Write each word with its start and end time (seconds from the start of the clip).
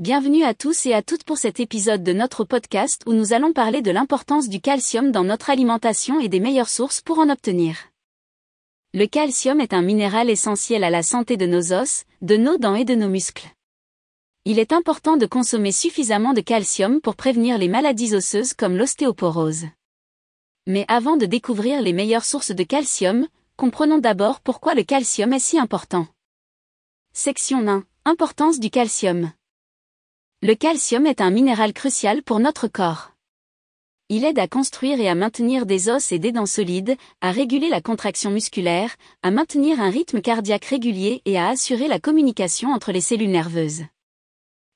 Bienvenue 0.00 0.44
à 0.44 0.54
tous 0.54 0.86
et 0.86 0.94
à 0.94 1.02
toutes 1.02 1.24
pour 1.24 1.36
cet 1.36 1.60
épisode 1.60 2.02
de 2.02 2.14
notre 2.14 2.44
podcast 2.44 3.02
où 3.04 3.12
nous 3.12 3.34
allons 3.34 3.52
parler 3.52 3.82
de 3.82 3.90
l'importance 3.90 4.48
du 4.48 4.58
calcium 4.58 5.12
dans 5.12 5.24
notre 5.24 5.50
alimentation 5.50 6.20
et 6.20 6.30
des 6.30 6.40
meilleures 6.40 6.70
sources 6.70 7.02
pour 7.02 7.18
en 7.18 7.28
obtenir. 7.28 7.76
Le 8.94 9.04
calcium 9.04 9.60
est 9.60 9.74
un 9.74 9.82
minéral 9.82 10.30
essentiel 10.30 10.84
à 10.84 10.90
la 10.90 11.02
santé 11.02 11.36
de 11.36 11.44
nos 11.44 11.74
os, 11.74 12.06
de 12.22 12.38
nos 12.38 12.56
dents 12.56 12.76
et 12.76 12.86
de 12.86 12.94
nos 12.94 13.10
muscles. 13.10 13.46
Il 14.46 14.58
est 14.58 14.72
important 14.72 15.18
de 15.18 15.26
consommer 15.26 15.70
suffisamment 15.70 16.32
de 16.32 16.40
calcium 16.40 17.02
pour 17.02 17.14
prévenir 17.14 17.58
les 17.58 17.68
maladies 17.68 18.14
osseuses 18.14 18.54
comme 18.54 18.78
l'ostéoporose. 18.78 19.66
Mais 20.66 20.86
avant 20.88 21.18
de 21.18 21.26
découvrir 21.26 21.82
les 21.82 21.92
meilleures 21.92 22.24
sources 22.24 22.52
de 22.52 22.62
calcium, 22.62 23.28
comprenons 23.58 23.98
d'abord 23.98 24.40
pourquoi 24.40 24.72
le 24.72 24.82
calcium 24.82 25.34
est 25.34 25.40
si 25.40 25.58
important. 25.58 26.06
Section 27.12 27.68
1. 27.68 27.84
Importance 28.06 28.60
du 28.60 28.70
calcium. 28.70 29.30
Le 30.42 30.54
calcium 30.54 31.06
est 31.06 31.20
un 31.20 31.30
minéral 31.30 31.74
crucial 31.74 32.22
pour 32.22 32.40
notre 32.40 32.66
corps. 32.66 33.10
Il 34.08 34.24
aide 34.24 34.38
à 34.38 34.48
construire 34.48 34.98
et 34.98 35.06
à 35.06 35.14
maintenir 35.14 35.66
des 35.66 35.90
os 35.90 36.12
et 36.12 36.18
des 36.18 36.32
dents 36.32 36.46
solides, 36.46 36.96
à 37.20 37.30
réguler 37.30 37.68
la 37.68 37.82
contraction 37.82 38.30
musculaire, 38.30 38.96
à 39.22 39.30
maintenir 39.30 39.82
un 39.82 39.90
rythme 39.90 40.22
cardiaque 40.22 40.64
régulier 40.64 41.20
et 41.26 41.36
à 41.36 41.48
assurer 41.48 41.88
la 41.88 42.00
communication 42.00 42.70
entre 42.70 42.90
les 42.90 43.02
cellules 43.02 43.30
nerveuses. 43.30 43.82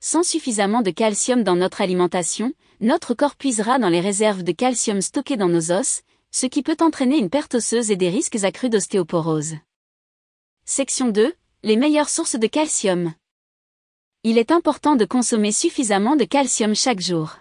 Sans 0.00 0.22
suffisamment 0.22 0.80
de 0.80 0.92
calcium 0.92 1.42
dans 1.42 1.56
notre 1.56 1.82
alimentation, 1.82 2.54
notre 2.80 3.12
corps 3.12 3.36
puisera 3.36 3.78
dans 3.78 3.90
les 3.90 4.00
réserves 4.00 4.42
de 4.42 4.52
calcium 4.52 5.02
stockées 5.02 5.36
dans 5.36 5.50
nos 5.50 5.72
os, 5.72 6.00
ce 6.30 6.46
qui 6.46 6.62
peut 6.62 6.78
entraîner 6.80 7.18
une 7.18 7.28
perte 7.28 7.56
osseuse 7.56 7.90
et 7.90 7.96
des 7.96 8.08
risques 8.08 8.44
accrus 8.44 8.70
d'ostéoporose. 8.70 9.56
Section 10.64 11.08
2. 11.08 11.34
Les 11.64 11.76
meilleures 11.76 12.08
sources 12.08 12.36
de 12.36 12.46
calcium. 12.46 13.12
Il 14.22 14.36
est 14.36 14.50
important 14.50 14.96
de 14.96 15.06
consommer 15.06 15.50
suffisamment 15.50 16.14
de 16.14 16.24
calcium 16.24 16.74
chaque 16.74 17.00
jour. 17.00 17.38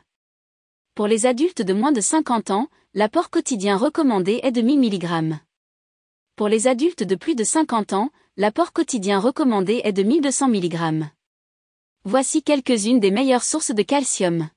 Pour 0.95 1.07
les 1.07 1.25
adultes 1.25 1.61
de 1.61 1.73
moins 1.73 1.91
de 1.91 1.99
50 1.99 2.51
ans, 2.51 2.69
l'apport 2.93 3.29
quotidien 3.29 3.75
recommandé 3.75 4.39
est 4.43 4.53
de 4.53 4.61
1000 4.61 4.79
mg. 4.79 5.35
Pour 6.37 6.47
les 6.47 6.67
adultes 6.67 7.03
de 7.03 7.15
plus 7.15 7.35
de 7.35 7.43
50 7.43 7.91
ans, 7.91 8.11
l'apport 8.37 8.71
quotidien 8.71 9.19
recommandé 9.19 9.81
est 9.83 9.91
de 9.91 10.03
1200 10.03 10.47
mg. 10.47 11.09
Voici 12.05 12.43
quelques-unes 12.43 13.01
des 13.01 13.11
meilleures 13.11 13.43
sources 13.43 13.71
de 13.71 13.83
calcium. 13.83 14.49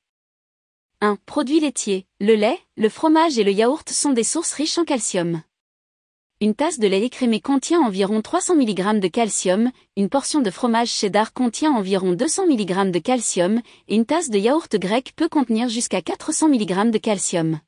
1. 1.00 1.16
Produits 1.26 1.58
laitiers. 1.58 2.06
Le 2.20 2.36
lait, 2.36 2.60
le 2.76 2.88
fromage 2.88 3.36
et 3.36 3.42
le 3.42 3.50
yaourt 3.50 3.90
sont 3.90 4.12
des 4.12 4.22
sources 4.22 4.52
riches 4.52 4.78
en 4.78 4.84
calcium. 4.84 5.42
Une 6.42 6.56
tasse 6.56 6.80
de 6.80 6.88
lait 6.88 7.04
écrémé 7.04 7.40
contient 7.40 7.80
environ 7.80 8.20
300 8.20 8.56
mg 8.56 8.98
de 8.98 9.06
calcium, 9.06 9.70
une 9.96 10.08
portion 10.08 10.40
de 10.40 10.50
fromage 10.50 10.88
cheddar 10.88 11.32
contient 11.32 11.70
environ 11.70 12.14
200 12.14 12.48
mg 12.48 12.90
de 12.90 12.98
calcium, 12.98 13.62
et 13.86 13.94
une 13.94 14.04
tasse 14.04 14.28
de 14.28 14.38
yaourt 14.38 14.74
grec 14.74 15.12
peut 15.14 15.28
contenir 15.28 15.68
jusqu'à 15.68 16.02
400 16.02 16.48
mg 16.48 16.90
de 16.90 16.98
calcium. 16.98 17.60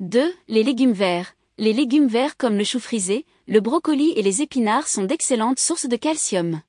2. 0.00 0.34
Les 0.48 0.64
légumes 0.64 0.90
verts. 0.90 1.36
Les 1.56 1.72
légumes 1.72 2.08
verts 2.08 2.36
comme 2.36 2.56
le 2.56 2.64
chou 2.64 2.80
frisé, 2.80 3.24
le 3.46 3.60
brocoli 3.60 4.10
et 4.16 4.22
les 4.22 4.42
épinards 4.42 4.88
sont 4.88 5.04
d'excellentes 5.04 5.60
sources 5.60 5.86
de 5.86 5.94
calcium. 5.94 6.60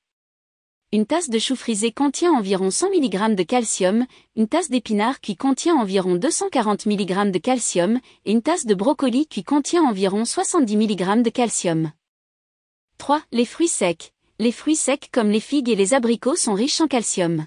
Une 0.92 1.06
tasse 1.06 1.30
de 1.30 1.38
chou 1.38 1.54
frisé 1.54 1.92
contient 1.92 2.32
environ 2.32 2.72
100 2.72 2.90
mg 2.90 3.36
de 3.36 3.44
calcium, 3.44 4.06
une 4.34 4.48
tasse 4.48 4.70
d'épinards 4.70 5.20
qui 5.20 5.36
contient 5.36 5.76
environ 5.76 6.16
240 6.16 6.86
mg 6.86 7.30
de 7.30 7.38
calcium, 7.38 8.00
et 8.24 8.32
une 8.32 8.42
tasse 8.42 8.66
de 8.66 8.74
brocoli 8.74 9.28
qui 9.28 9.44
contient 9.44 9.84
environ 9.84 10.24
70 10.24 10.76
mg 10.76 11.22
de 11.22 11.30
calcium. 11.30 11.92
3. 12.98 13.22
Les 13.30 13.44
fruits 13.44 13.68
secs. 13.68 14.12
Les 14.40 14.50
fruits 14.50 14.74
secs 14.74 15.08
comme 15.12 15.30
les 15.30 15.38
figues 15.38 15.68
et 15.68 15.76
les 15.76 15.94
abricots 15.94 16.34
sont 16.34 16.54
riches 16.54 16.80
en 16.80 16.88
calcium. 16.88 17.46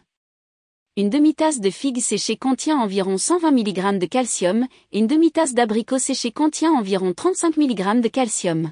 Une 0.96 1.10
demi-tasse 1.10 1.60
de 1.60 1.70
figues 1.70 2.00
séchées 2.00 2.38
contient 2.38 2.80
environ 2.80 3.18
120 3.18 3.52
mg 3.52 4.00
de 4.00 4.06
calcium, 4.06 4.68
et 4.94 5.00
une 5.00 5.08
demi-tasse 5.08 5.54
d'abricots 5.54 6.00
séchés 6.00 6.32
contient 6.32 6.72
environ 6.72 7.14
35 7.14 7.58
mg 7.58 8.00
de 8.00 8.08
calcium. 8.08 8.72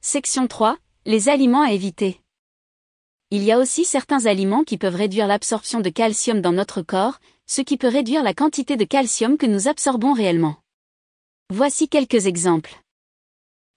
Section 0.00 0.46
3. 0.46 0.78
Les 1.04 1.28
aliments 1.28 1.62
à 1.62 1.72
éviter. 1.72 2.20
Il 3.32 3.42
y 3.42 3.50
a 3.50 3.58
aussi 3.58 3.84
certains 3.84 4.26
aliments 4.26 4.62
qui 4.62 4.78
peuvent 4.78 4.94
réduire 4.94 5.26
l'absorption 5.26 5.80
de 5.80 5.88
calcium 5.88 6.40
dans 6.40 6.52
notre 6.52 6.80
corps, 6.80 7.18
ce 7.46 7.60
qui 7.60 7.76
peut 7.76 7.88
réduire 7.88 8.22
la 8.22 8.34
quantité 8.34 8.76
de 8.76 8.84
calcium 8.84 9.36
que 9.36 9.46
nous 9.46 9.66
absorbons 9.66 10.12
réellement. 10.12 10.58
Voici 11.52 11.88
quelques 11.88 12.26
exemples. 12.26 12.80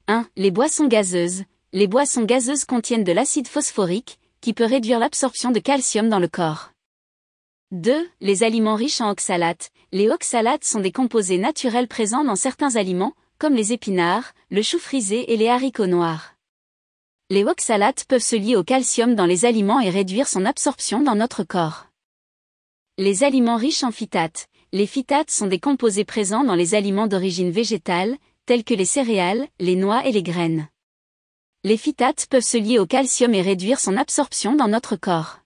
1. 0.07 0.27
Les 0.35 0.51
boissons 0.51 0.87
gazeuses. 0.87 1.45
Les 1.73 1.87
boissons 1.87 2.25
gazeuses 2.25 2.63
contiennent 2.65 3.03
de 3.03 3.11
l'acide 3.11 3.47
phosphorique, 3.47 4.19
qui 4.39 4.53
peut 4.53 4.65
réduire 4.65 4.99
l'absorption 4.99 5.49
de 5.49 5.59
calcium 5.59 6.09
dans 6.09 6.19
le 6.19 6.27
corps. 6.27 6.69
2. 7.71 8.07
Les 8.21 8.43
aliments 8.43 8.75
riches 8.75 9.01
en 9.01 9.09
oxalates. 9.09 9.71
Les 9.91 10.11
oxalates 10.11 10.63
sont 10.63 10.79
des 10.79 10.91
composés 10.91 11.39
naturels 11.39 11.87
présents 11.87 12.23
dans 12.23 12.35
certains 12.35 12.75
aliments, 12.75 13.15
comme 13.39 13.55
les 13.55 13.73
épinards, 13.73 14.33
le 14.51 14.61
chou 14.61 14.77
frisé 14.77 15.33
et 15.33 15.37
les 15.37 15.47
haricots 15.47 15.87
noirs. 15.87 16.35
Les 17.31 17.43
oxalates 17.43 18.05
peuvent 18.05 18.23
se 18.23 18.35
lier 18.35 18.55
au 18.55 18.63
calcium 18.63 19.13
dans 19.13 19.27
les 19.27 19.45
aliments 19.45 19.79
et 19.79 19.91
réduire 19.91 20.27
son 20.27 20.45
absorption 20.45 21.01
dans 21.01 21.13
notre 21.13 21.43
corps. 21.43 21.85
Les 22.97 23.23
aliments 23.23 23.55
riches 23.55 23.83
en 23.83 23.91
phytates. 23.91 24.47
Les 24.71 24.87
phytates 24.87 25.29
sont 25.29 25.45
des 25.45 25.59
composés 25.59 26.05
présents 26.05 26.43
dans 26.43 26.55
les 26.55 26.73
aliments 26.73 27.05
d'origine 27.05 27.51
végétale, 27.51 28.17
tels 28.47 28.63
que 28.63 28.73
les 28.73 28.85
céréales, 28.85 29.47
les 29.59 29.75
noix 29.75 30.07
et 30.07 30.11
les 30.11 30.23
graines. 30.23 30.69
Les 31.63 31.77
phytates 31.77 32.25
peuvent 32.31 32.41
se 32.41 32.57
lier 32.57 32.79
au 32.79 32.87
calcium 32.87 33.35
et 33.35 33.43
réduire 33.43 33.79
son 33.79 33.95
absorption 33.95 34.55
dans 34.55 34.67
notre 34.67 34.95
corps. 34.95 35.37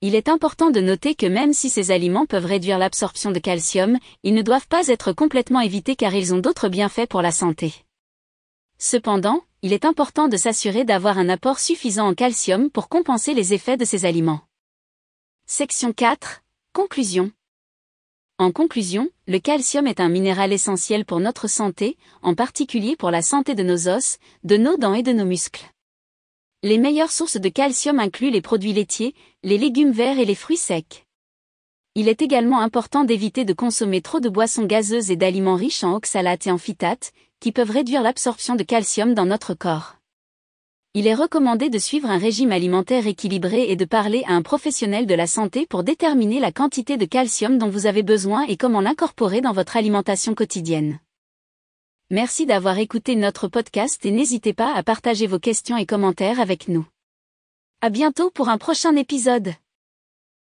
Il 0.00 0.16
est 0.16 0.28
important 0.28 0.70
de 0.70 0.80
noter 0.80 1.14
que 1.14 1.26
même 1.26 1.52
si 1.52 1.70
ces 1.70 1.92
aliments 1.92 2.26
peuvent 2.26 2.44
réduire 2.44 2.78
l'absorption 2.78 3.30
de 3.30 3.38
calcium, 3.38 3.98
ils 4.24 4.34
ne 4.34 4.42
doivent 4.42 4.66
pas 4.66 4.88
être 4.88 5.12
complètement 5.12 5.60
évités 5.60 5.94
car 5.94 6.12
ils 6.12 6.34
ont 6.34 6.38
d'autres 6.38 6.68
bienfaits 6.68 7.06
pour 7.08 7.22
la 7.22 7.30
santé. 7.30 7.72
Cependant, 8.84 9.44
il 9.62 9.72
est 9.72 9.84
important 9.84 10.26
de 10.26 10.36
s'assurer 10.36 10.82
d'avoir 10.82 11.16
un 11.16 11.28
apport 11.28 11.60
suffisant 11.60 12.08
en 12.08 12.14
calcium 12.14 12.68
pour 12.68 12.88
compenser 12.88 13.32
les 13.32 13.54
effets 13.54 13.76
de 13.76 13.84
ces 13.84 14.06
aliments. 14.06 14.40
Section 15.46 15.92
4. 15.92 16.42
Conclusion. 16.72 17.30
En 18.38 18.50
conclusion, 18.50 19.08
le 19.28 19.38
calcium 19.38 19.86
est 19.86 20.00
un 20.00 20.08
minéral 20.08 20.52
essentiel 20.52 21.04
pour 21.04 21.20
notre 21.20 21.46
santé, 21.46 21.96
en 22.22 22.34
particulier 22.34 22.96
pour 22.96 23.12
la 23.12 23.22
santé 23.22 23.54
de 23.54 23.62
nos 23.62 23.86
os, 23.86 24.18
de 24.42 24.56
nos 24.56 24.76
dents 24.76 24.94
et 24.94 25.04
de 25.04 25.12
nos 25.12 25.26
muscles. 25.26 25.70
Les 26.64 26.76
meilleures 26.76 27.12
sources 27.12 27.36
de 27.36 27.48
calcium 27.48 28.00
incluent 28.00 28.32
les 28.32 28.42
produits 28.42 28.72
laitiers, 28.72 29.14
les 29.44 29.58
légumes 29.58 29.92
verts 29.92 30.18
et 30.18 30.24
les 30.24 30.34
fruits 30.34 30.56
secs. 30.56 31.06
Il 31.94 32.08
est 32.08 32.20
également 32.20 32.58
important 32.58 33.04
d'éviter 33.04 33.44
de 33.44 33.52
consommer 33.52 34.02
trop 34.02 34.18
de 34.18 34.28
boissons 34.28 34.64
gazeuses 34.64 35.12
et 35.12 35.16
d'aliments 35.16 35.54
riches 35.54 35.84
en 35.84 35.94
oxalates 35.94 36.48
et 36.48 36.50
en 36.50 36.58
phytates, 36.58 37.12
qui 37.42 37.50
peuvent 37.50 37.72
réduire 37.72 38.02
l'absorption 38.02 38.54
de 38.54 38.62
calcium 38.62 39.14
dans 39.14 39.26
notre 39.26 39.52
corps. 39.52 39.96
Il 40.94 41.08
est 41.08 41.14
recommandé 41.14 41.70
de 41.70 41.78
suivre 41.78 42.08
un 42.08 42.16
régime 42.16 42.52
alimentaire 42.52 43.08
équilibré 43.08 43.68
et 43.68 43.74
de 43.74 43.84
parler 43.84 44.22
à 44.28 44.34
un 44.34 44.42
professionnel 44.42 45.06
de 45.06 45.14
la 45.14 45.26
santé 45.26 45.66
pour 45.66 45.82
déterminer 45.82 46.38
la 46.38 46.52
quantité 46.52 46.96
de 46.96 47.04
calcium 47.04 47.58
dont 47.58 47.68
vous 47.68 47.86
avez 47.86 48.04
besoin 48.04 48.44
et 48.44 48.56
comment 48.56 48.80
l'incorporer 48.80 49.40
dans 49.40 49.50
votre 49.52 49.76
alimentation 49.76 50.36
quotidienne. 50.36 51.00
Merci 52.10 52.46
d'avoir 52.46 52.78
écouté 52.78 53.16
notre 53.16 53.48
podcast 53.48 54.06
et 54.06 54.12
n'hésitez 54.12 54.52
pas 54.52 54.72
à 54.72 54.84
partager 54.84 55.26
vos 55.26 55.40
questions 55.40 55.76
et 55.76 55.86
commentaires 55.86 56.38
avec 56.38 56.68
nous. 56.68 56.86
À 57.80 57.90
bientôt 57.90 58.30
pour 58.30 58.50
un 58.50 58.58
prochain 58.58 58.94
épisode. 58.94 59.52